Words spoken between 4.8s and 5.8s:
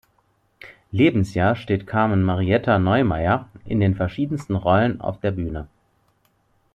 auf der Bühne.